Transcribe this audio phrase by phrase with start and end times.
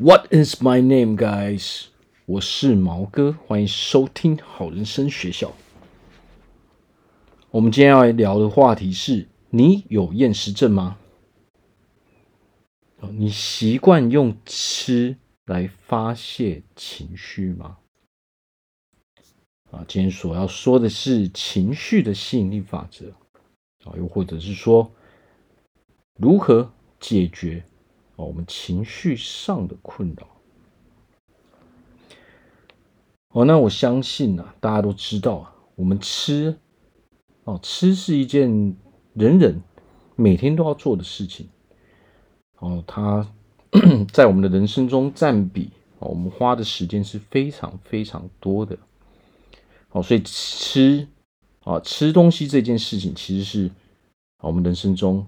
[0.00, 1.86] What is my name, guys？
[2.24, 5.52] 我是毛哥，欢迎收听好人生学校。
[7.50, 10.98] 我们今天要聊的话题是：你有厌食症吗？
[13.10, 15.16] 你习惯用吃
[15.46, 17.78] 来发泄情绪吗？
[19.72, 23.08] 啊，今天所要说的是情绪的吸引力法则
[23.82, 24.92] 啊，又或者是说
[26.14, 27.64] 如何解决。
[28.18, 30.26] 哦，我们情绪上的困扰。
[33.28, 36.58] 哦，那我相信呢、啊，大家都知道啊，我们吃，
[37.44, 38.74] 哦，吃是一件
[39.14, 39.62] 人人
[40.16, 41.48] 每天都要做的事情。
[42.58, 43.24] 哦，它
[44.12, 48.76] 在我们的人生中占比，哦，我们花的时间是非常非常多的。
[49.90, 51.06] 哦，所以吃，
[51.60, 53.70] 啊，吃东西这件事情，其实是
[54.40, 55.24] 我们人生中，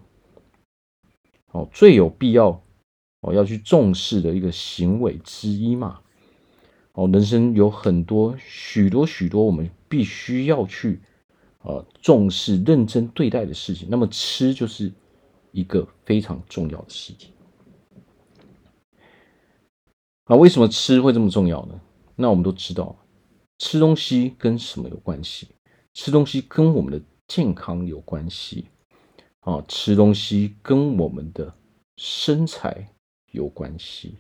[1.53, 2.61] 哦，最有必要。
[3.21, 6.01] 哦，要去重视的一个行为之一嘛。
[6.93, 11.01] 哦，人生有很多许多许多我们必须要去
[11.63, 13.89] 呃重视、认真对待的事情。
[13.91, 14.93] 那么吃就是
[15.53, 17.31] 一个非常重要的事情。
[20.25, 21.81] 啊，为什么吃会这么重要呢？
[22.17, 22.97] 那我们都知道，
[23.59, 25.49] 吃东西跟什么有关系？
[25.95, 28.67] 吃东西跟我们的健康有关系。
[29.41, 31.55] 啊，吃东西跟我们的
[31.97, 32.93] 身材。
[33.31, 34.17] 有关系，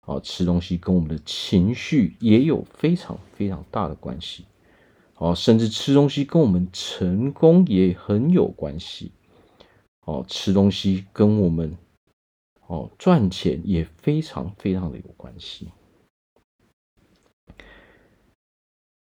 [0.00, 4.44] 啊，吃东西跟我们的情绪也有非常非常大的关系，
[5.14, 9.12] 啊，甚至吃东西跟我们成功也很有关系，
[10.04, 11.76] 哦，吃东西跟我们
[12.66, 15.68] 哦赚钱也非常非常的有关系。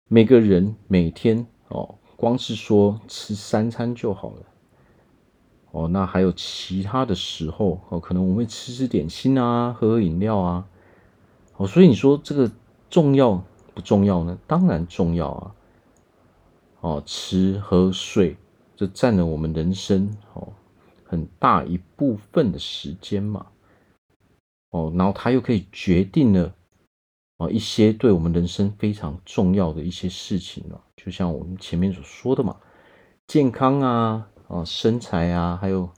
[0.09, 4.45] 每个人每天哦，光是说吃三餐就好了。
[5.77, 10.67] 哦，那还有其他的时候哦，可能我们会吃吃点心啊，喝喝饮料啊。
[11.55, 12.51] 哦，所以你说这个
[12.89, 13.43] 重要
[13.75, 14.35] 不重要呢？
[14.47, 15.55] 当然重要啊。
[16.81, 18.35] 哦，吃喝睡，
[18.75, 20.51] 这占了我们人生哦
[21.05, 23.45] 很大一部分的时间嘛。
[24.71, 26.55] 哦，然后它又可以决定了
[27.37, 32.55] 哦一些对我们人生非常重要的一些事情了，就像我们前面所说的嘛，
[33.27, 34.27] 健康啊。
[34.47, 35.89] 哦，身材啊，还有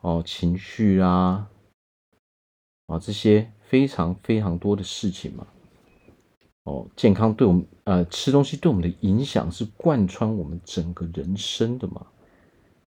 [0.00, 1.50] 哦，情绪啊，
[2.86, 5.46] 啊，这些非常非常多的事情嘛。
[6.64, 12.06] 哦，健康对我们呃，吃东西对我们的影响是贯穿我们整个人生的嘛。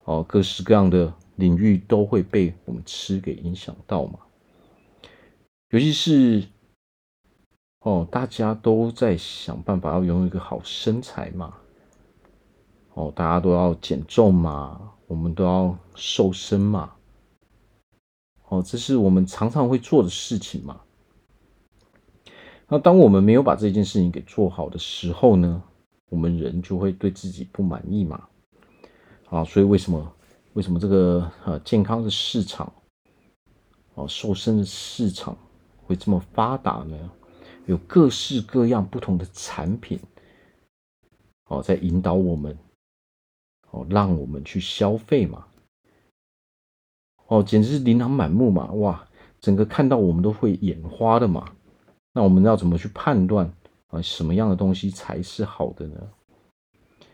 [0.06, 4.20] 哦，各式各样的领域都会被我们吃给影响到嘛。
[5.70, 6.44] 尤其是
[7.82, 11.58] 哦，大家都在想办法要拥有一个好身材嘛。
[12.94, 16.94] 哦，大家都要减重嘛，我们都要瘦身嘛。
[18.50, 20.82] 哦，这是我们常常会做的事情嘛。
[22.68, 25.64] 那当我们没有把这件事情给做好的时候呢，
[26.10, 28.28] 我们人就会对自己不满意嘛。
[29.30, 30.14] 啊，所以为什么
[30.54, 32.72] 为什么这个呃健康的市场，
[33.94, 35.38] 哦，瘦身的市场
[35.86, 36.98] 会这么发达呢？
[37.68, 39.98] 有各式各样不同的产品，
[41.48, 42.58] 哦，在引导我们。
[43.72, 45.48] 哦，让我们去消费嘛，
[47.28, 49.08] 哦，简直是琳琅满目嘛，哇，
[49.40, 51.54] 整个看到我们都会眼花的嘛。
[52.14, 53.52] 那我们要怎么去判断
[53.88, 54.02] 啊？
[54.02, 56.12] 什么样的东西才是好的呢？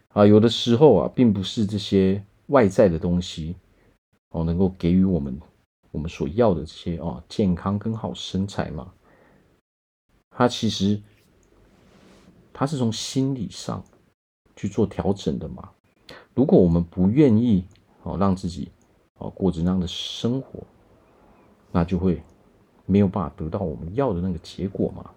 [0.09, 3.55] 啊，有的时候啊，并不是这些外在的东西
[4.29, 5.39] 哦，能够给予我们
[5.91, 8.91] 我们所要的这些哦，健康跟好身材嘛。
[10.31, 10.99] 它其实
[12.51, 13.83] 它是从心理上
[14.55, 15.69] 去做调整的嘛。
[16.37, 17.65] 如果我们不愿意
[18.03, 18.69] 哦让自己
[19.17, 20.59] 哦过着那样的生活，
[21.71, 22.21] 那就会
[22.85, 25.09] 没有办法得到我们要的那个结果嘛。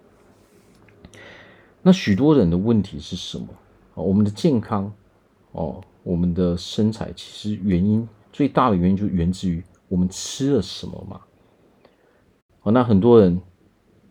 [1.82, 3.48] 那许多人的问题是什么？
[3.92, 4.90] 哦，我们的健康
[5.52, 11.20] 哦，我们的身材，其实原因最大的原因就源自于我们吃了什么嘛。
[12.62, 13.38] 哦，那很多人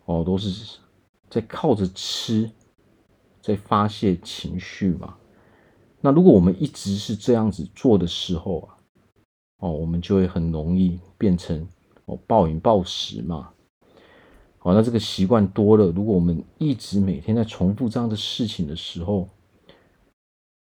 [0.04, 0.78] 哦都是
[1.28, 2.48] 在靠着吃
[3.42, 5.16] 在发泄情绪嘛。
[6.00, 8.76] 那如果我们一直是这样子做的时候啊，
[9.58, 11.66] 哦，我们就会很容易变成
[12.06, 13.50] 哦暴饮暴食嘛。
[14.58, 19.28] 好，那这个习惯多了，如果我们一直每天在重复这样的事情的时候，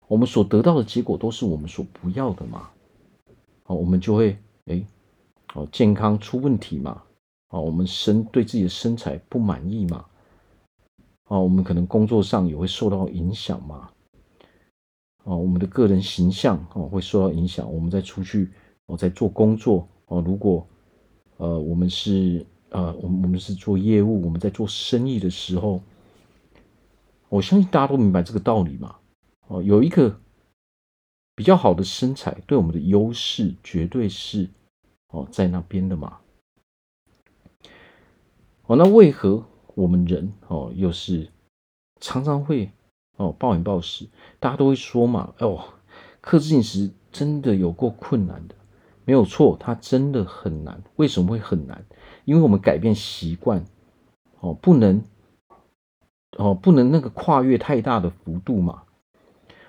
[0.07, 2.69] 我们所得到的结果都是我们所不要的嘛。
[3.63, 4.83] 好，我们就会哎，
[5.53, 7.01] 哦，健康出问题嘛。
[7.49, 10.05] 哦，我们身对自己的身材不满意嘛。
[11.25, 13.89] 哦，我们可能工作上也会受到影响嘛。
[15.23, 17.71] 哦，我们的个人形象哦会受到影响。
[17.73, 18.49] 我们在出去
[18.87, 20.67] 哦，在做工作哦，如果
[21.37, 25.81] 呃我们是呃，我们我们是做业务，我们在做生意的时候，
[27.29, 28.95] 我相信大家都明白这个道理嘛。
[29.47, 30.19] 哦，有一个
[31.35, 34.49] 比较好的身材，对我们的优势绝对是
[35.09, 36.17] 哦在那边的嘛。
[38.65, 41.29] 哦，那为何我们人哦又是
[41.99, 42.71] 常常会
[43.17, 44.07] 哦暴饮暴食？
[44.39, 45.63] 大家都会说嘛，哦，
[46.21, 48.55] 克制饮食真的有过困难的。
[49.05, 50.81] 没有错，它真的很难。
[50.95, 51.83] 为什么会很难？
[52.25, 53.65] 因为我们改变习惯，
[54.39, 55.03] 哦，不能，
[56.37, 58.83] 哦，不能那个跨越太大的幅度嘛。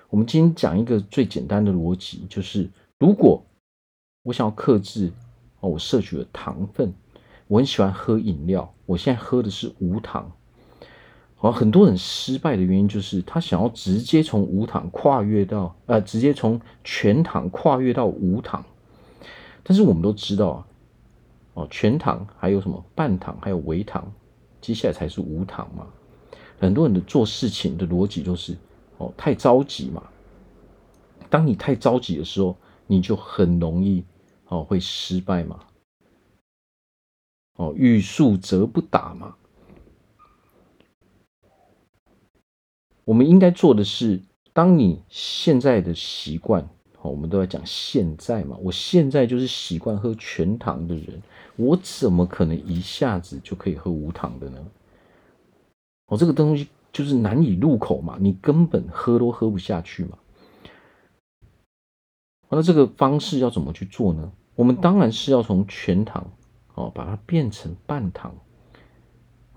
[0.09, 3.43] 我们今天讲一个最简单的逻辑，就是如果
[4.23, 5.11] 我想要克制，
[5.59, 6.93] 哦，我摄取的糖分，
[7.47, 10.31] 我很喜欢喝饮料，我现在喝的是无糖。
[11.45, 18.65] 好，很多人失败的原因就是他想要直接从无糖跨越到，呃，直接从全糖跨越到无糖。
[19.61, 20.65] 但是我们都知道啊，
[21.53, 24.11] 哦，全糖还有什么半糖，还有微糖，
[24.59, 25.85] 接下来才是无糖嘛。
[26.57, 28.57] 很多人的做事情的逻辑就是
[28.97, 30.01] 哦，太着急嘛。
[31.29, 32.57] 当你太着急的时候，
[32.87, 34.03] 你就很容易
[34.47, 35.59] 哦会失败嘛。
[37.57, 39.35] 哦，欲速则不达嘛。
[43.05, 44.19] 我们应该做的是，
[44.51, 46.67] 当你现在的习惯。
[47.07, 51.21] 我们都在讲现在嘛，我现在就是习惯喝全糖的人，
[51.55, 54.57] 我怎么可能一下子就可以喝无糖的呢？
[56.07, 60.17] 哦，这个东西就是难以入口嘛，你根本喝都喝不下去嘛。
[62.49, 64.31] 那这个方式要怎么去做呢？
[64.55, 66.25] 我们当然是要从全糖
[66.73, 68.33] 哦，把它变成半糖。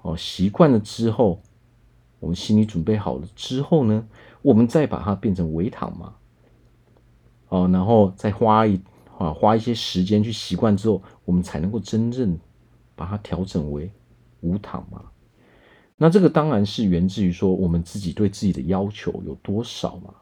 [0.02, 1.40] 哦，习惯了之后，
[2.20, 4.06] 我们心里准备好了之后呢，
[4.42, 6.14] 我们再把它变成微糖嘛。
[7.48, 8.80] 哦，然后再花一
[9.16, 12.38] 啊花一些时间去习惯之后，我们才能够真正
[12.94, 13.90] 把它调整为
[14.40, 15.04] 无糖嘛。
[15.96, 20.14] 那这个当然是源自于说我们自己对自己的要求有多少嘛。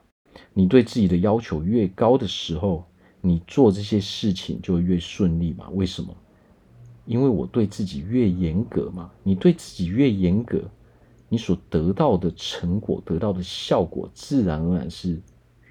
[0.52, 2.84] 你对自己的要求越高的时候，
[3.20, 5.68] 你做这些事情就越顺利嘛。
[5.70, 6.14] 为什么？
[7.06, 9.10] 因为我对自己越严格嘛。
[9.22, 10.62] 你对自己越严格，
[11.28, 15.20] 你所得到的成果、得到的效果，自然而然是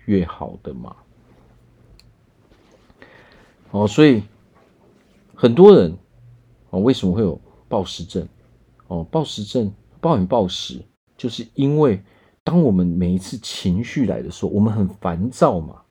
[0.05, 0.95] 越好的嘛。
[3.71, 4.23] 哦，所以
[5.33, 5.97] 很多人
[6.69, 8.27] 哦，为什么会有暴食症？
[8.87, 10.81] 哦，暴食症、暴饮暴食，
[11.17, 12.03] 就是因为
[12.43, 15.81] 当我们每一次情绪来的时候，我们很烦躁嘛，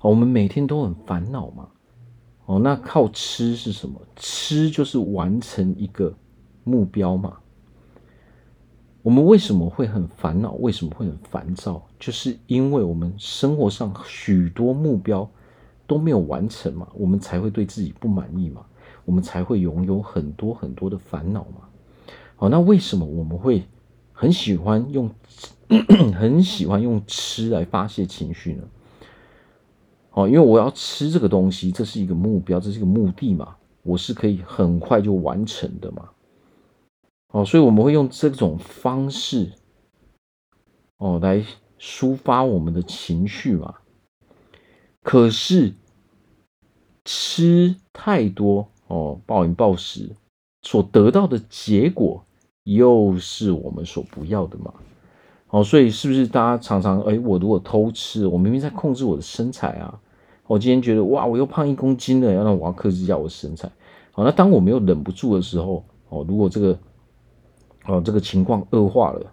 [0.00, 1.68] 哦，我们每天都很烦恼嘛。
[2.46, 4.00] 哦，那靠吃是什么？
[4.16, 6.12] 吃就是完成一个
[6.64, 7.38] 目标嘛。
[9.02, 10.52] 我们为什么会很烦恼？
[10.54, 11.82] 为什么会很烦躁？
[11.98, 15.28] 就是因为我们生活上许多目标。
[15.86, 18.64] 都没有完成嘛，我们才会对自己不满意嘛，
[19.04, 21.62] 我们才会拥有很多很多的烦恼嘛。
[22.36, 23.64] 好，那为什么我们会
[24.12, 25.10] 很喜欢用
[26.14, 28.62] 很喜欢用吃来发泄情绪呢？
[30.12, 36.08] 哦，因为我要吃这个东西，这是一个目标，这是一个目的嘛，我是可以很快就完成的嘛。
[37.30, 39.52] 哦，所以我们会用这种方式
[40.98, 41.44] 哦来
[41.78, 43.76] 抒发我们的情绪嘛。
[45.02, 45.72] 可是
[47.04, 50.10] 吃太多哦，暴饮暴食
[50.62, 52.24] 所得到的结果，
[52.64, 54.74] 又是我们所不要的嘛？
[55.48, 60.00] 哦，所以是不是大家常常哎，我如果偷吃，我明明在控制我的身材啊，
[60.46, 63.70] 我今天觉得哇，我又胖一公斤了，要让我要克制一下我的身材。
[64.12, 66.78] 好，那当我没有忍不住的时候，哦，如果这个
[67.90, 69.32] 哦这个情况恶化了，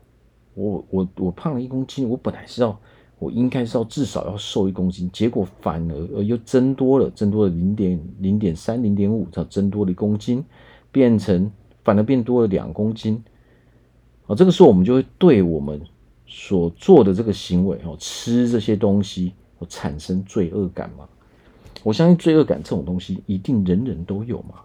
[0.54, 2.78] 我我我胖了一公斤，我本来是要。
[3.20, 10.46] 我应该是要至少要瘦一公斤，结果反而而又增多了，增多了零点零点三、零点五，才增多了一公斤，
[10.92, 11.52] 变成
[11.84, 13.24] 反而变多了两公斤。
[14.28, 15.82] 啊，这个时候我们就会对我们
[16.28, 19.34] 所做的这个行为哦，吃这些东西，
[19.68, 21.10] 产生罪恶感嘛。
[21.82, 24.60] 我相信罪恶感这种东西一定人人都有嘛。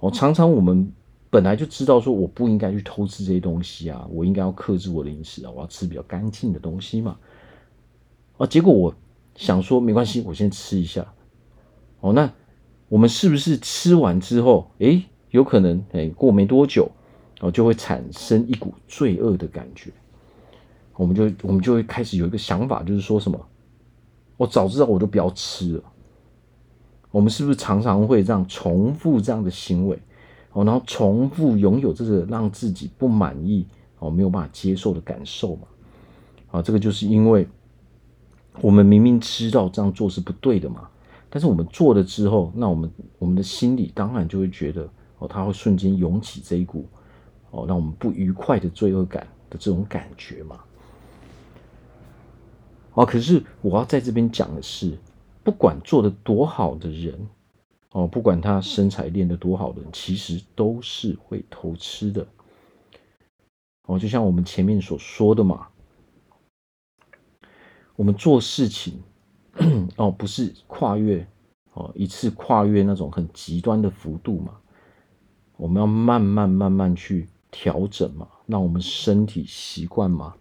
[0.00, 0.90] 哦，常常我们
[1.34, 7.18] 本来就知道说我不应该去偷吃这些东西啊，我应该要克制我的饮食啊，我要吃比较干净的东西嘛。
[8.36, 8.94] 啊，结果我
[9.34, 11.04] 想说没关系，我先吃一下。
[11.98, 12.32] 哦，那
[12.88, 16.88] 我们是不是吃完之后，诶，有可能诶，过没多久，
[17.40, 19.90] 哦，就会产生一股罪恶的感觉。
[20.94, 23.44] 我们就我们就会开始有一个想法，就是说什么，
[24.36, 25.82] 我早知道我就不要吃了。
[27.10, 29.98] 我们是不是常常会这样重复这样的行为？
[30.54, 33.66] 哦，然后重复拥有这个让自己不满意、
[33.98, 35.68] 哦，没有办法接受的感受嘛？
[36.50, 37.46] 啊，这个就是因为。
[38.60, 40.88] 我们明明知道这样做是不对的嘛，
[41.28, 46.86] 但是我们做了之后，那我们我们的心里当然就会觉得哦，它会瞬间涌起这一股
[47.50, 50.60] 哦，让我们不愉快的罪恶感的这种感觉嘛。
[52.92, 54.96] 哦，可是我要在这边讲的是，
[55.42, 57.26] 不管做的多好的人，
[57.94, 62.26] 哦，不管他身材练得多好的人，其实都是会偷吃的。
[63.86, 65.68] 哦，就像我们前面所说的嘛，
[67.94, 69.00] 我们做事情，
[69.96, 71.24] 哦，不是跨越，
[71.74, 74.58] 哦，一次跨越那种很极端的幅度嘛，
[75.56, 80.34] 我们要慢慢慢慢去调整嘛，让我们身体习惯嘛。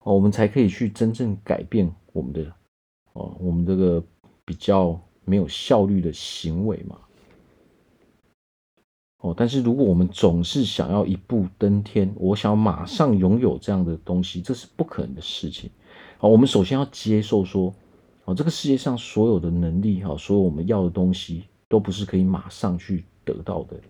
[0.00, 2.52] 哦，我们才可以去真正改变我们的
[3.14, 4.04] 哦，我们这个
[4.44, 6.98] 比较没有效率的行为嘛。
[9.18, 15.70] 哦，但是如果我们总是想要一步登天，我想马上拥有这样的东西，这是不可能的事情。
[16.18, 17.74] 好，我们首先要接受说，
[18.24, 23.80] 哦，这个世界上所有的能力，哈，所有我们要的东西，都不是可以马上去得到的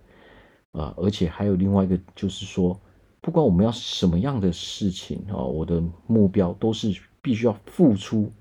[0.72, 0.94] 啊。
[0.96, 2.78] 而且还有另外一个，就是说。
[3.22, 8.32] 不管我们要什么样的事情啊，我的目标都是必须要付出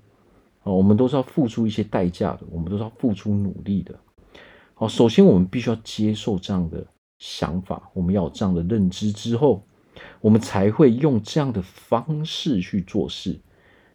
[0.62, 3.98] 哦，我们都是要付出一些代价的，我们都是要付出努力的。
[4.74, 6.86] 好，首先我们必须要接受这样的
[7.18, 9.62] 想法，我们要有这样的认知之后，
[10.20, 13.38] 我们才会用这样的方式去做事。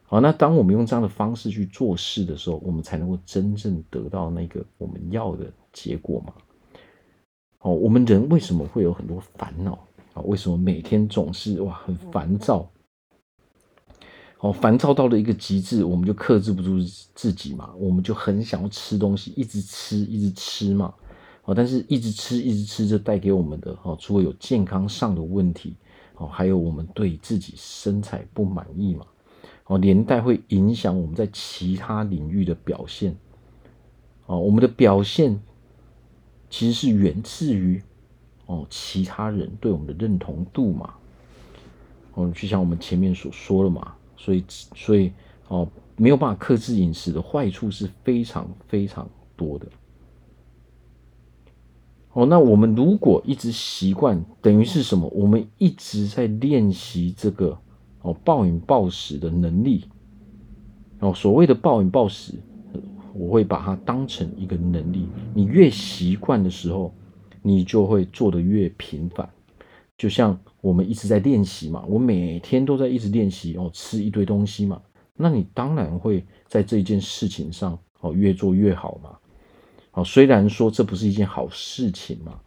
[0.03, 6.33] 好，那当我们用这样的方式去做事的时候，我们才能够真正得到那个我们要的结果嘛。
[7.59, 9.73] 哦，我们人为什么会有很多烦恼？
[10.13, 12.69] 啊，为什么每天总是哇很烦躁？
[14.45, 16.77] 哦，烦躁到了一个极致，我们就克制不住
[17.15, 20.93] 自己嘛，我们就很想要吃东西，一直吃，一直吃嘛。
[21.45, 25.75] 哦，但是一直吃，一直吃，这带给我们的哦，除了有健康上的问题，
[26.17, 29.07] 哦，还有我们对自己身材不满意嘛。
[29.65, 33.17] 哦，连带会影响我们在其他领域的表现。
[34.27, 35.41] 哦，我们的表现
[36.51, 37.81] 其实是源自于。
[38.45, 40.93] 哦，其他人对我们的认同度嘛，
[42.13, 45.11] 哦，就像我们前面所说的嘛，所以，所以，
[45.47, 49.67] 哦，没有办法克制饮食的坏处是非常非常多的。
[52.13, 55.07] 哦，那我们如果一直习惯，等于是什么？
[55.09, 57.57] 我们一直在练习这个
[58.01, 59.85] 哦暴饮暴食的能力。
[60.99, 62.33] 哦，所谓的暴饮暴食，
[63.13, 65.07] 我会把它当成一个能力。
[65.33, 66.93] 你越习惯的时候。
[67.47, 69.29] 你就会做得越频繁，
[69.97, 74.81] 就像我们一直在练习嘛，我每天都在一直练习哦，吃一堆东西嘛，
[75.15, 79.17] 那你当然会在这件事情上哦越做越好嘛。
[79.91, 82.39] 哦，虽然说这不是一件好事情嘛，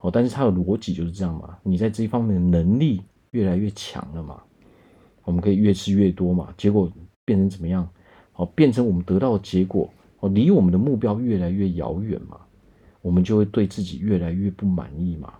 [0.00, 4.42] 哦，但是它的逻辑就是这样嘛，你在这一方面的能力越来越强了嘛，
[5.24, 6.90] 我们可以越吃越多嘛，结果
[7.24, 7.88] 变成怎么样？
[8.34, 12.40] 哦，变成我们得到的结果哦，离我们的目标越来越遥远嘛。
[13.00, 15.32] 我们就会对自己越来越不满意嘛。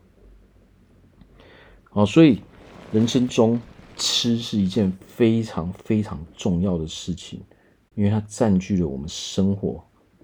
[1.96, 2.42] 哦，所以
[2.92, 3.58] 人生中
[3.96, 7.40] 吃是一件非常非常重要的事情，
[7.94, 9.82] 因为它占据了我们生活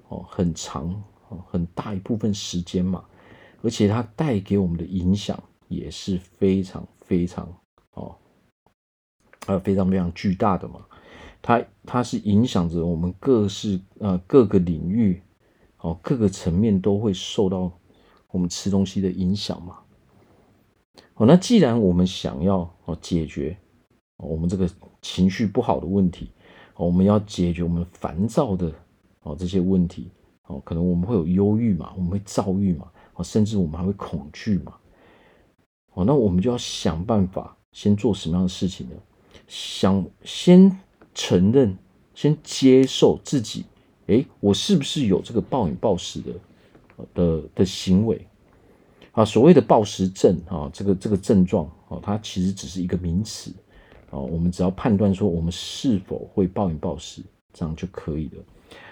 [0.09, 0.91] 哦很长
[1.31, 3.03] 哦很大一部分时间嘛，
[3.63, 7.49] 而且它带给我们的影响也是非常非常
[7.95, 8.15] 哦，
[9.47, 10.85] 呃非常非常巨大的嘛。
[11.41, 15.23] 它它是影响着我们各式呃各个领域。
[15.79, 17.73] 哦，各个层面都会受到
[18.31, 19.82] 我们吃东西的影响嘛。
[21.15, 23.57] 哦，那既然我们想要哦解决
[24.19, 24.69] 我们这个
[25.01, 26.31] 情绪不好的问题，
[26.75, 28.73] 哦，我们要解决我们烦躁的
[29.23, 30.11] 哦这些问题，
[30.47, 34.75] 哦，可能我们会有忧郁嘛，我们会躁郁嘛，哦，甚至我们还会恐惧嘛。
[35.95, 38.97] 哦，那我们就要想办法，先做什么样的事情呢？
[39.47, 40.79] 想先
[41.15, 41.77] 承认，
[42.15, 43.65] 先接受自己。
[44.07, 46.33] 诶，我是不是有这个暴饮暴食的
[47.15, 48.27] 的的行为
[49.13, 49.25] 啊？
[49.25, 53.53] 所谓的暴食症啊，这个这个症状啊，它其实只是一个名词
[54.11, 54.19] 啊。
[54.19, 58.43] 我们只要判断说我们是否会暴饮暴食，这样就可以了。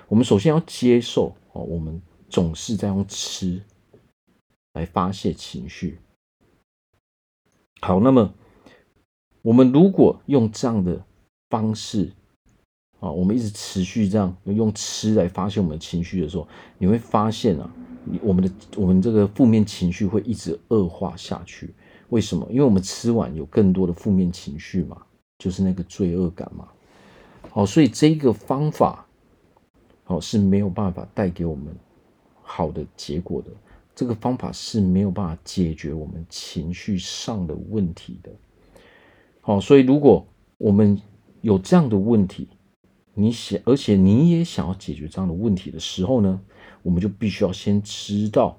[0.09, 3.61] 我们首先要接受哦，我们总是在用吃
[4.75, 5.99] 来发泄情绪。
[7.81, 8.33] 好，那么
[9.43, 11.05] 我们如果用这样的
[11.49, 12.13] 方式。
[13.01, 16.47] 啊，我们一直持续这样用吃来发泄我们情绪的时候，
[16.77, 17.75] 你会发现啊，
[18.23, 21.75] 我们的我们这个负面情绪会一直恶化下去。
[22.09, 22.47] 为什么？
[22.51, 25.01] 因为我们吃完有更多的负面情绪嘛，
[25.39, 26.69] 就是那个罪恶感嘛。
[27.51, 29.07] 好，所以这个方法，
[30.05, 31.67] 好是没有办法带给我们
[32.43, 33.49] 好的结果的。
[33.95, 38.31] 这个方法是没有办法解决我们情绪上的问题的。
[39.41, 40.27] 好，所以如果
[40.59, 41.01] 我们
[41.43, 42.49] 有这样的问题，
[43.21, 46.41] 你想，而且你也想要解决这样的问题的时候呢，
[46.83, 48.59] 我们就必须要先知道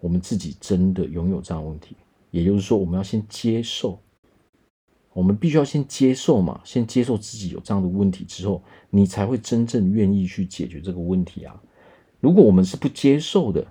[0.00, 1.96] 我们自己真的拥有这样的问题。
[2.30, 4.00] 也就是说，我们要先接受，
[5.12, 11.62] 我们必须要先接受嘛，先接受自己有这样的问题之后，你才会真正愿意去解决这个问题啊。
[12.20, 13.62] 如果我们是不接受的，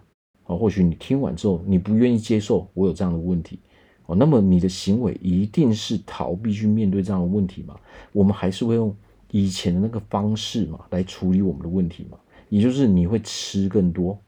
[0.43, 3.59] 啊，或许你听完之后，你不愿意接受我有这样的问题，
[4.05, 7.79] 哦，那么你的行为一定是逃避去面对这样的问题嘛？
[8.13, 8.95] 我们还是会用
[9.31, 12.19] 以前的那个方式嘛，来处理我们的问题嘛？
[12.49, 14.21] 也就是你会吃更多，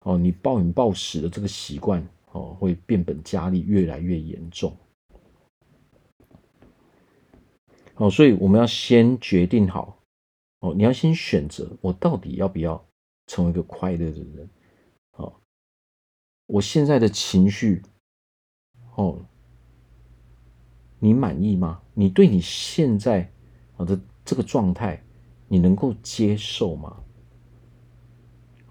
[0.00, 2.06] 哦，你暴饮暴食的这个习惯。
[2.32, 4.76] 哦，会变本加厉，越来越严重。
[7.94, 9.98] 哦，所以我们要先决定好，
[10.60, 12.86] 哦，你要先选择，我到底要不要
[13.28, 14.50] 成为一个快乐的人？
[15.12, 15.32] 哦，
[16.46, 17.82] 我现在的情绪，
[18.94, 19.24] 哦，
[20.98, 21.80] 你满意吗？
[21.94, 23.32] 你对你现在
[23.78, 25.02] 好的这个状态，
[25.48, 26.94] 你能够接受吗？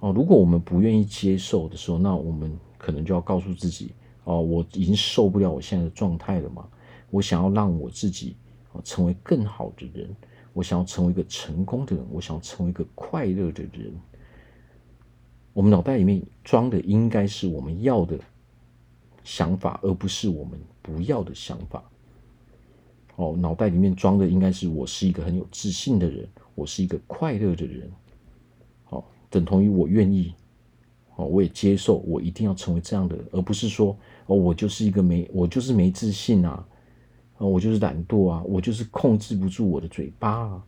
[0.01, 2.55] 哦，如果我们不愿意接受的时候，那我们。
[2.79, 3.91] 可能就要告诉自己
[4.23, 6.69] 哦，我已经受不了我现在的状态了嘛。
[7.09, 8.35] 我想要让我自己
[8.83, 10.15] 成为更好的人，
[10.53, 13.91] 我想要成为一个成功的人，我想要成为一个快乐的人。
[15.53, 18.19] 我们脑袋里面装的应该是我们要的
[19.23, 21.83] 想法，而不是我们不要的想法。
[23.17, 27.91] 哦，脑袋里面装的应该是我是一个很有自信的人，我是一个快乐的人。
[28.86, 30.33] 好，等同于我愿意。
[31.15, 33.97] 哦，我也接受，我一定要成为这样的人，而不是说
[34.27, 36.63] 哦，我就是一个没，我就是没自信啊，
[37.39, 40.63] 哦，我就是懒惰啊，我就是控制不住我的嘴巴啊。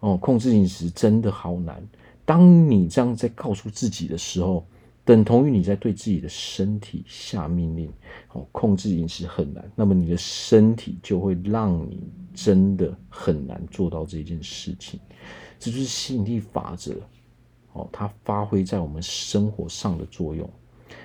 [0.00, 1.80] 哦，控制饮食真的好难。
[2.24, 4.66] 当你这样在告诉自己的时候，
[5.06, 7.90] 等同于你在对自己的身体下命令。
[8.32, 12.02] 哦，控制饮食很难，那么你的身体就会让你
[12.34, 15.00] 真的很难做到这件事情。
[15.58, 16.94] 这就是吸引力法则。
[17.72, 20.48] 哦，它发挥在我们生活上的作用。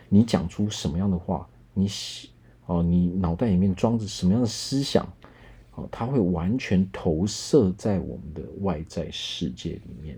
[0.09, 1.87] 你讲出什么样的话，你
[2.65, 5.05] 哦，你脑袋里面装着什么样的思想，
[5.75, 10.17] 哦，它会完全投射在我们的外在世界里面。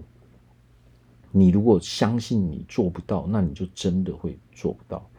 [1.36, 5.10] 你如果相信你做不到，那你就真的会做不到。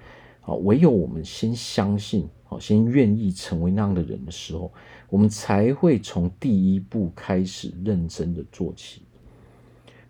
[0.41, 4.73] 好，唯有我们先相信，好，先愿意成为那样的人的时候，
[5.11, 9.03] 我们才会从第一步开始认真的做起。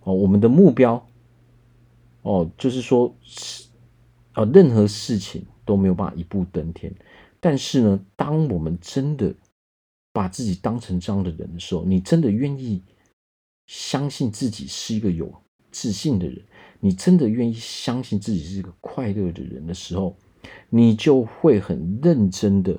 [0.02, 1.04] 哦，我们的目标。
[2.20, 3.68] 哦，就是说是，
[4.32, 6.94] 啊，任何事情都没有办法一步登天。
[7.40, 9.34] 但是呢，当我们真的
[10.12, 12.82] 把自己当成这样的人的时候，你真的愿意
[13.66, 15.32] 相信自己是一个有
[15.74, 16.40] 自信的人，
[16.78, 20.16] 你真的愿意相信自己是一个快乐的人的时候，
[20.70, 22.78] 你就会很认真的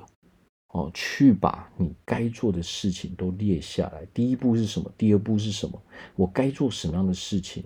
[0.68, 4.06] 哦，去把你该做的事情都列下来。
[4.14, 4.90] 第一步是什么？
[4.96, 5.78] 第二步是什么？
[6.16, 7.62] 我该做什么样的事情？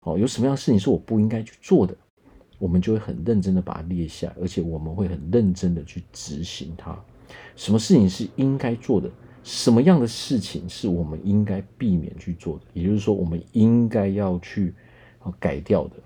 [0.00, 1.94] 哦，有什么样的事情是我不应该去做的，
[2.58, 6.98] 我们就会很认真的把它列下，而且我们会很认真的去执行它。
[7.56, 9.10] 什么事情是应该做的？
[9.42, 12.64] 什么样的事情是我们应该避免去做的？
[12.72, 14.74] 也就是说，我们应该要去
[15.38, 15.96] 改掉的。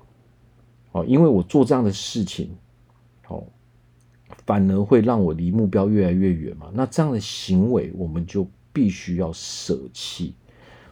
[0.93, 2.57] 哦，因为我做这样的事情，
[3.29, 3.45] 哦，
[4.45, 6.71] 反而会让我离目标越来越远嘛。
[6.73, 10.35] 那这样的行为，我们就必须要舍弃，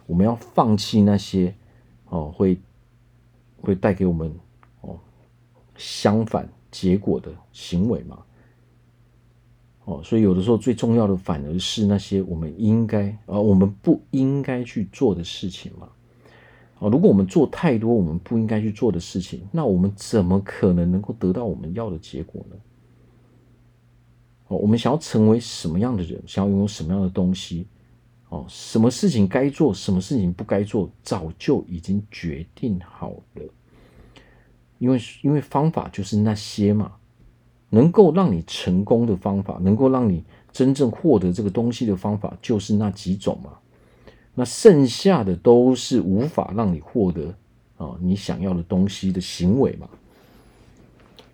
[0.05, 1.53] 我们要放弃那些
[2.05, 2.57] 哦会。
[3.61, 4.31] 会带给我们
[4.81, 4.95] 哦
[5.75, 8.23] 相反结果的行为嘛？
[9.85, 15.87] 哦，所以有的时候最重要的反而是那些我们应该而我们不应该去做的事情嘛。
[16.79, 22.55] 哦，如果我们做太多我们不应该去做的事情，那我们怎么可能能够得到我们要的结果呢？
[24.47, 27.65] 哦，我们想要成为什么样的人，想要拥有什么样的东西？
[28.29, 33.43] 哦，什么事情该做，什么事情不该做，早就已经决定好了。
[34.79, 36.91] 因为，因为方法就是那些嘛，
[37.75, 43.49] 能够让你成功的方法，能够让你真正获得这个东西的方法，就是那几种嘛。
[44.33, 47.35] 那剩下的都是无法让你获得
[47.77, 49.89] 啊你想要的东西的行为嘛。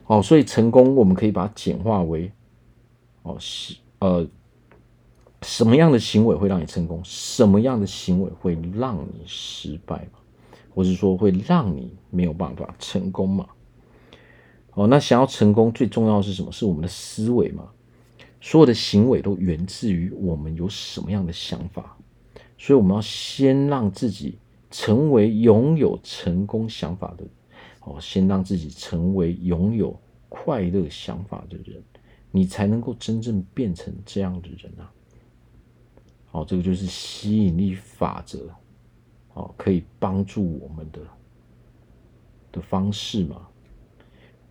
[0.07, 2.31] 哦，所以成功我们可以把它简化为
[3.21, 4.27] 哦，是呃。
[5.43, 7.01] 什么样的行为会让你成功？
[7.03, 10.19] 什么样的行为会让你失败嘛？
[10.75, 13.47] 或者说会让你没有办法成功嘛？
[14.73, 16.51] 哦，那想要成功最重要的是什么？
[16.51, 17.69] 是我们的思维嘛？
[18.39, 21.95] 所有的行为都源自于我们有什么样的想法，
[22.57, 24.39] 所以我们要先让自己
[24.71, 27.25] 成为拥有成功想法的，
[27.81, 31.83] 哦，先让自己成为拥有快乐想法的人，
[32.31, 34.91] 你才能够真正变成这样的人啊。
[36.31, 38.49] 哦，这个就是吸引力法则，
[39.33, 41.01] 哦，可以帮助我们的
[42.53, 43.47] 的方式嘛。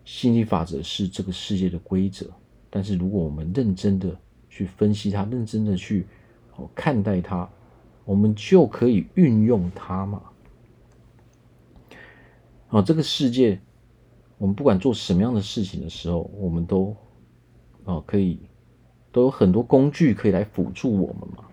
[0.03, 2.29] 吸引力法则是这个世界的规则，
[2.69, 4.17] 但是如果我们认真的
[4.49, 6.07] 去分析它，认真的去
[6.55, 7.47] 哦看待它，
[8.03, 10.21] 我们就可以运用它嘛。
[12.69, 13.59] 啊，这个世界，
[14.37, 16.95] 我们不管做什么样的事情的时候，我们都
[17.85, 18.39] 啊可以
[19.11, 21.45] 都有很多工具可以来辅助我们嘛。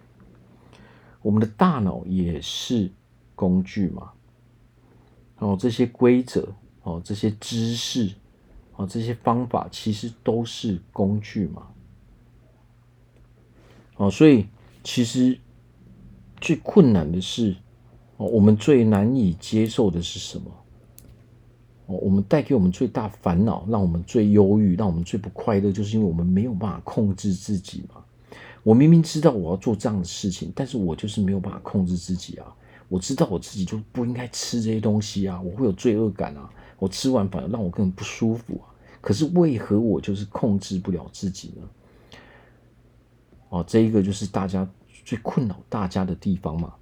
[1.21, 2.91] 我们的大脑也是
[3.35, 4.13] 工具嘛。
[5.39, 8.13] 哦，这些规则，哦，这些知识，
[8.79, 11.67] 哦，这些方法，其实都是工具嘛。
[13.97, 14.47] 哦，所以
[14.85, 15.37] 其实
[16.41, 17.57] 最困难的是，
[18.19, 20.45] 哦，我们最难以接受的是什么？
[21.87, 28.05] 哦，我们带给我们最大烦恼，让我们最忧郁，让我们最不快乐，就是因为我们没有办法控制自己嘛。
[28.63, 32.55] 我明明知道我要做这样的事情，但是我就是没有办法控制自己啊。
[32.89, 36.49] 我知道我自己就不应该吃这些东西啊，我会有罪恶感啊，
[36.79, 38.73] 我吃完反而让我更不舒服啊。
[39.03, 41.69] 可是为何我就是控制不了自己呢？
[43.51, 44.67] 哦，这一个就是大家
[45.05, 46.75] 最困扰大家的地方嘛。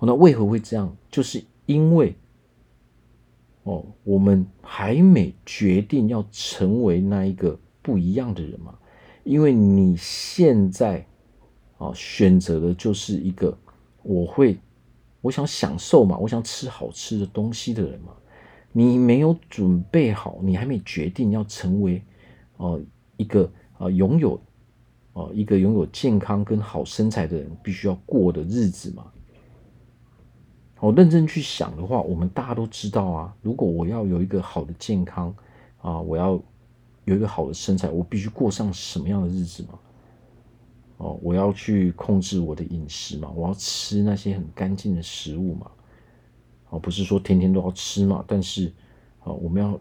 [0.00, 0.96] 那为何会这样？
[1.10, 2.16] 就是因为
[3.64, 8.78] 哦，我们还没决定要成为那一个不一样的人嘛。
[9.24, 11.04] 因为你现在
[11.78, 13.58] 哦选择的就是一个
[14.04, 14.56] 我会。
[15.20, 18.12] 我想享受嘛，我想吃好吃的东西的人嘛，
[18.72, 22.02] 你没有准备好，你还没决定要成为
[22.56, 22.80] 哦、
[23.16, 24.40] 一个啊、拥有
[25.12, 29.06] 哦、一个拥有健康跟好身材的人必须要过的日子嘛。
[30.78, 35.34] 我认真去想的话，我们大家都知道啊，如果我要有一个好的健康
[35.82, 36.40] 啊、我要
[37.04, 39.78] 有一个好的身材，我必须过上什么样的日子嘛？
[41.00, 45.70] 哦，我要去控制我的饮食嘛，我要吃那些很干净的食物嘛。
[46.68, 48.70] 哦，不是说天天都要吃嘛，但是，
[49.24, 49.80] 哦，我们要，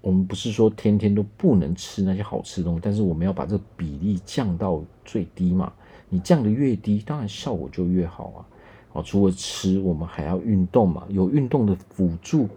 [0.00, 5.72] 我们不是说天天都不能吃那些好吃的东西，但是我们要把这个比例降到最低嘛。
[6.08, 8.38] 你降得越低，当然效果就越好啊。
[8.94, 12.48] 哦，除了吃，我们还要运动嘛，有运动的辅助，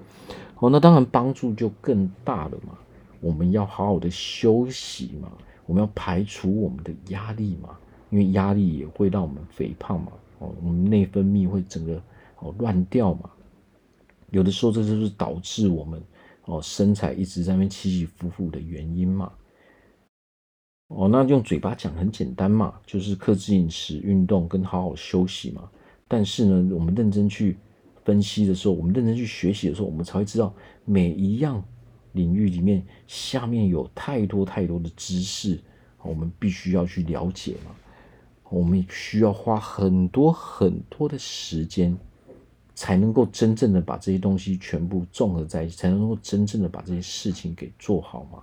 [0.58, 2.75] 哦，那当然帮助就更大了嘛。
[3.21, 5.31] 我们要好好的休息嘛。
[5.65, 7.78] 我们要排除我们的压力嘛，
[8.10, 10.12] 因为压力也会让我们肥胖嘛。
[10.39, 12.01] 哦，我们内分泌会整个
[12.39, 13.30] 哦乱掉嘛。
[14.32, 16.01] 有的时候这就是导致我们
[16.45, 19.32] 哦身材一直在那边起起伏伏的原因嘛。
[20.89, 25.67] 哦，那用嘴巴讲很简单嘛，就是克制饮食、运动跟好好休息嘛。
[26.08, 27.58] 但是呢，我们认真去
[28.04, 31.63] 分析的时候，我们认真去学习的时候，我们才会知道每一样。
[32.15, 35.60] 领域里面，下面有太多太多的知识，
[36.01, 37.75] 我们必须要去了解嘛。
[38.49, 41.95] 我们需要花很多很多的时间，
[42.73, 48.41] 才能够真正的把这些东西全部综合在一起，才能够真正的把这些事情给做好嘛。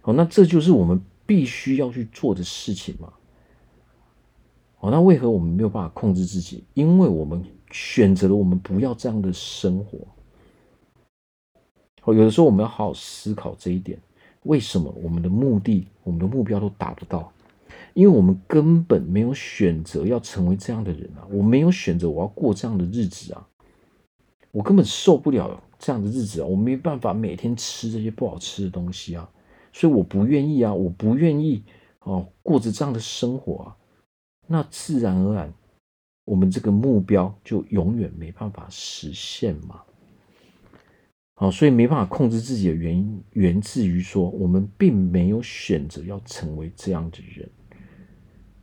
[0.00, 3.12] 好，那这就是我们必须要去做的事情嘛。
[4.76, 6.64] 好，那为何我们没有办法控制自己？
[6.72, 9.98] 因为我们选择了我们不要这样的生活。
[12.12, 13.98] 有的时候我们要好好思考这一点，
[14.44, 17.32] 为什么我们的目的、我们的目标都达不到？
[17.94, 21.26] 因为我们根本没有选择要成为这样的人啊！
[21.30, 23.48] 我没有选择我要过这样的日子啊！
[24.52, 26.46] 我根本受不了这样的日子啊！
[26.46, 29.28] 我没办法每天吃这些不好吃的东西啊！
[29.72, 30.72] 所以我不愿意啊！
[30.72, 31.64] 我不愿意
[32.00, 33.76] 哦，过着这样的生活啊！
[34.46, 35.52] 那自然而然，
[36.24, 39.82] 我们这个目标就永远没办法实现嘛。
[41.40, 47.48] 好，所以没办法控制自己的原因，源自于说我们并没有选择要成为这样的人。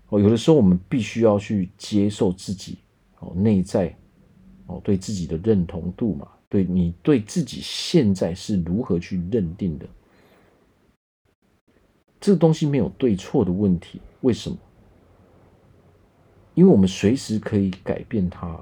[0.09, 2.79] 哦，有的时候我们必须要去接受自己
[3.19, 3.97] 哦内在
[4.65, 9.87] 哦对自己的认同度嘛，对你对自己现在是如何去认定的？
[12.19, 14.57] 这个东西没有对错的问题，为什么？
[16.55, 18.61] 因为我们随时可以改变它，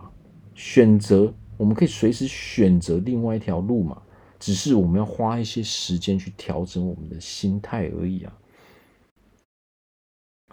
[0.54, 1.34] 选择。
[1.58, 4.02] 我们可以随时选择另外一条路嘛，
[4.40, 8.40] 只是我们要花一些时间去调整我们的心态而已啊。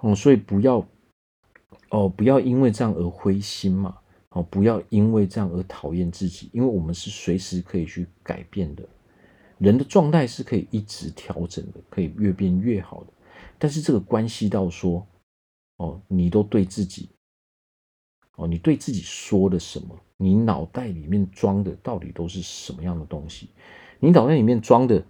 [0.03, 0.87] 哦，所以不要
[1.91, 3.97] 哦，不要因为这样而灰心嘛。
[4.31, 8.89] 哦，不要因为这样而讨厌自己，因为我们是随时可以去改变的。
[9.59, 13.13] 人的状态是可以一直调整的，可以越变越好的。
[13.59, 15.05] 但是这个关系到说，
[15.79, 17.09] 哦，你都对自己。
[18.37, 19.99] 哦，你对自己说了什么？
[20.23, 23.49] 你脑袋里面装的到底都是什么样的东西？
[23.99, 25.03] 你脑袋里面装的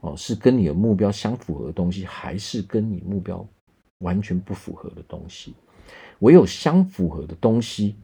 [0.00, 3.46] 哦，是跟你的目标相符合的东西，还是跟你目标
[3.98, 5.52] 完全不符合的东西？
[6.20, 7.94] 唯有相符合的东西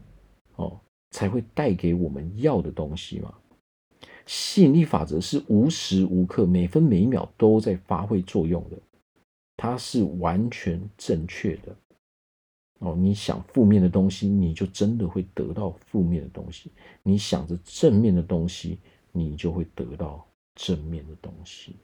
[0.56, 0.78] 哦，
[1.12, 3.32] 才会带给我们要的东西嘛。
[4.26, 8.76] 吸引力法则是无时无刻、每分每一秒都在发挥作用的，
[9.56, 11.74] 它是完全正确的。
[12.80, 16.70] 哦，你想负面的东西，你就真的会得到负面的东西；
[17.02, 18.78] 你想着正面的东西，
[19.12, 21.76] 你就会得到正面的东西。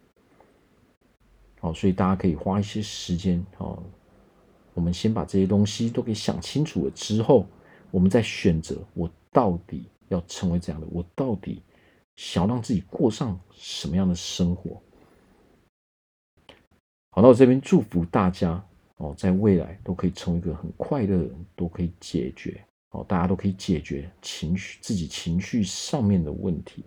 [1.61, 3.82] 好，所以大家可以花一些时间哦，
[4.72, 7.46] 我们先把这些东西都给想清楚了之后，
[7.90, 11.61] 我们再选择我到底要成为这样的，我到底
[12.16, 14.80] 想要让自己过上什么样的生活。
[17.11, 18.66] 好，那我这边祝福大家。
[18.96, 26.82] 哦，在未来都可以成为一个很快乐的人，都可以解决哦，大家都可以解决情绪自己情绪上面的问题。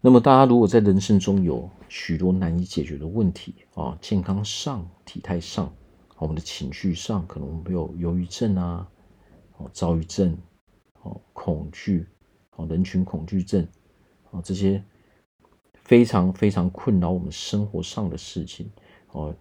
[0.00, 5.72] 那么，大家如果在人生中有许多难以解决的问题啊，健康上、体态上，
[6.18, 8.90] 我们的情绪上，可能有忧郁症啊，
[9.56, 10.36] 哦，躁郁症，
[11.02, 12.06] 哦，恐惧，
[12.56, 13.66] 哦，人群恐惧症，
[14.32, 14.82] 啊，这些
[15.74, 18.68] 非常非常困扰我们生活上的事情，
[19.12, 19.32] 哦。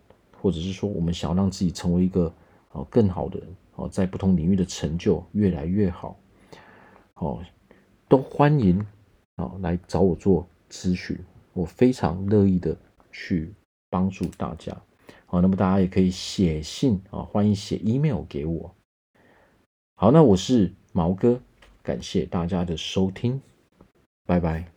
[0.43, 2.29] 或者是说，我们想要让自己成为一个
[2.73, 6.19] 哦更好的人哦，在不同领域的成就越来越好，
[7.15, 7.41] 哦，
[8.09, 8.85] 都欢迎
[9.37, 11.17] 哦来找我做咨询，
[11.53, 12.75] 我非常乐意的
[13.09, 13.53] 去
[13.89, 14.75] 帮助大家。
[15.27, 18.75] 好，那么大家也可以写信啊，欢迎写 email 给我。
[19.95, 21.39] 好，那我是毛哥，
[21.81, 23.41] 感谢大家的收听，
[24.25, 24.72] 拜拜。